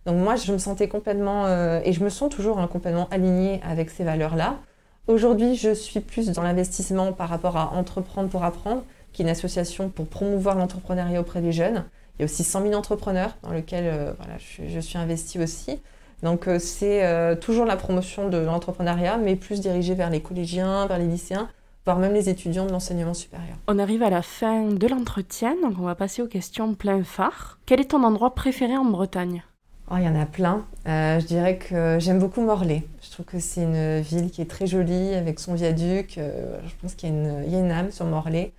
[0.05, 3.59] Donc moi, je me sentais complètement, euh, et je me sens toujours hein, complètement alignée
[3.67, 4.59] avec ces valeurs-là.
[5.07, 8.83] Aujourd'hui, je suis plus dans l'investissement par rapport à Entreprendre pour apprendre,
[9.19, 11.83] qui est une association pour promouvoir l'entrepreneuriat auprès des jeunes.
[12.17, 15.81] Il y a aussi 100 000 entrepreneurs dans lesquels euh, voilà, je, suis investie aussi.
[16.23, 20.85] Donc euh, c'est euh, toujours la promotion de l'entrepreneuriat, mais plus dirigée vers les collégiens,
[20.85, 21.49] vers les lycéens,
[21.83, 23.57] voire même les étudiants de l'enseignement supérieur.
[23.67, 27.59] On arrive à la fin de l'entretien, donc on va passer aux questions plein phare.
[27.65, 29.43] Quel est ton endroit préféré en Bretagne?
[29.91, 30.65] Oh, Il y en a plein.
[30.85, 32.83] je dirais que j'aime beaucoup Morlaix.
[33.01, 36.13] Je trouve que c'est une ville qui est très jolie avec son viaduc.
[36.15, 38.53] je pense qu'il y, y, a une âme sur Morlaix.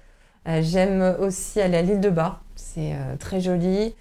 [0.47, 3.95] J'aime aussi aller à l'île de Bas, c'est très joli.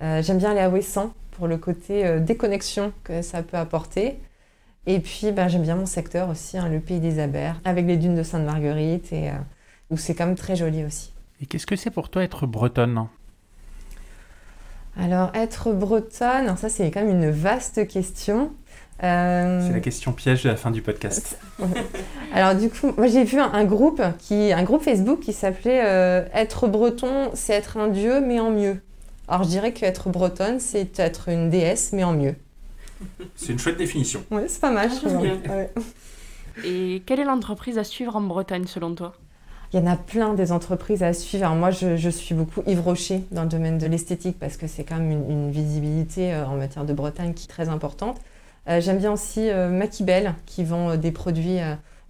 [0.00, 4.20] J'aime bien aller à Ouessant pour le côté déconnexion que ça peut apporter.
[4.86, 7.96] Et puis, ben, j'aime bien mon secteur aussi, hein, le pays des Abers, avec les
[7.96, 9.30] dunes de Sainte-Marguerite, et
[9.90, 11.12] où c'est quand même très joli aussi.
[11.42, 13.08] Et qu'est-ce que c'est pour toi être bretonne
[14.98, 18.52] alors, être bretonne, ça c'est quand même une vaste question.
[19.02, 21.38] Euh, c'est la question piège de la fin du podcast.
[22.34, 26.24] Alors du coup, moi j'ai vu un, groupe qui, un groupe Facebook qui s'appelait euh,
[26.34, 28.80] Être breton, c'est être un dieu mais en mieux.
[29.26, 32.34] Alors je dirais qu'être bretonne, c'est être une déesse mais en mieux.
[33.36, 34.22] C'est une chouette définition.
[34.30, 34.90] Oui, c'est pas mal.
[36.64, 39.14] Et quelle est l'entreprise à suivre en Bretagne selon toi?
[39.72, 41.44] Il y en a plein des entreprises à suivre.
[41.44, 44.82] Alors moi, je, suis beaucoup Yves Rocher dans le domaine de l'esthétique parce que c'est
[44.82, 48.20] quand même une, visibilité euh, en matière de Bretagne qui est très importante.
[48.70, 51.58] Euh, j'aime bien aussi euh, Maquibel qui vend des produits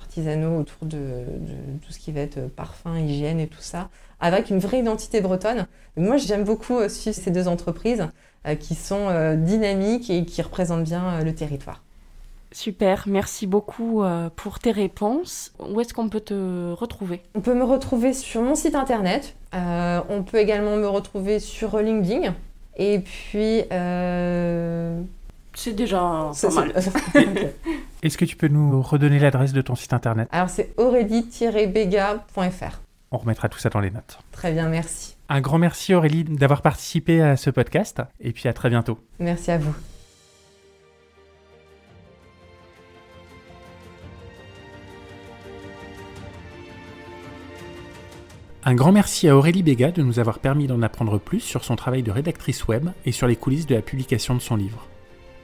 [0.00, 1.24] artisanaux autour de,
[1.84, 3.88] tout ce qui va être parfum, hygiène et tout ça,
[4.20, 5.66] avec une vraie identité bretonne.
[5.96, 8.08] moi, j'aime beaucoup suivre ces deux entreprises
[8.58, 11.82] qui sont dynamiques et qui représentent bien le territoire.
[12.52, 15.52] Super, merci beaucoup euh, pour tes réponses.
[15.60, 17.22] Où est-ce qu'on peut te retrouver?
[17.36, 19.36] On peut me retrouver sur mon site internet.
[19.54, 22.34] Euh, on peut également me retrouver sur LinkedIn.
[22.76, 23.62] Et puis...
[23.72, 25.00] Euh,
[25.54, 26.72] c'est déjà pas mal.
[28.02, 30.28] Est-ce que tu peux nous redonner l'adresse de ton site internet?
[30.32, 32.80] Alors c'est aurélie-bega.fr.
[33.12, 34.18] On remettra tout ça dans les notes.
[34.30, 35.16] Très bien, merci.
[35.28, 38.98] Un grand merci Aurélie d'avoir participé à ce podcast et puis à très bientôt.
[39.18, 39.74] Merci à vous.
[48.62, 51.76] Un grand merci à Aurélie Béga de nous avoir permis d'en apprendre plus sur son
[51.76, 54.86] travail de rédactrice web et sur les coulisses de la publication de son livre.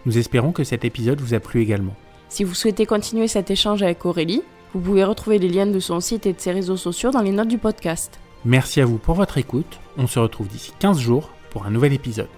[0.06, 1.94] Nous espérons que cet épisode vous a plu également.
[2.28, 4.42] Si vous souhaitez continuer cet échange avec Aurélie,
[4.72, 7.32] vous pouvez retrouver les liens de son site et de ses réseaux sociaux dans les
[7.32, 8.20] notes du podcast.
[8.44, 9.80] Merci à vous pour votre écoute.
[9.98, 12.28] On se retrouve d'ici 15 jours pour un nouvel épisode.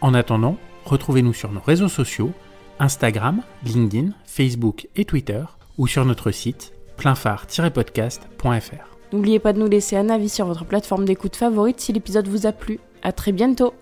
[0.00, 2.32] En attendant, retrouvez-nous sur nos réseaux sociaux,
[2.78, 5.44] Instagram, LinkedIn, Facebook et Twitter,
[5.76, 8.88] ou sur notre site pleinphare-podcast.fr.
[9.12, 12.46] N'oubliez pas de nous laisser un avis sur votre plateforme d'écoute favorite si l'épisode vous
[12.46, 12.80] a plu.
[13.02, 13.74] À très bientôt